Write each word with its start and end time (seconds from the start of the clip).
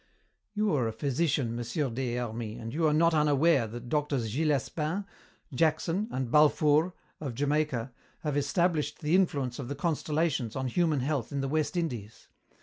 "You 0.55 0.73
are 0.73 0.87
a 0.87 0.91
physician, 0.93 1.55
Monsieur 1.55 1.87
Des 1.91 2.15
Hermies, 2.15 2.59
and 2.59 2.73
you 2.73 2.87
are 2.87 2.91
not 2.93 3.13
unaware 3.13 3.67
that 3.67 3.71
the 3.81 3.87
doctors 3.87 4.33
Gillespin, 4.35 5.05
Jackson, 5.53 6.07
and 6.09 6.31
Balfour, 6.31 6.95
of 7.19 7.35
Jamaica, 7.35 7.91
have 8.21 8.35
established 8.35 9.01
the 9.01 9.13
influence 9.13 9.59
of 9.59 9.67
the 9.67 9.75
constellations 9.75 10.55
on 10.55 10.69
human 10.69 11.01
health 11.01 11.31
in 11.31 11.41
the 11.41 11.47
West 11.47 11.77
Indies. 11.77 12.29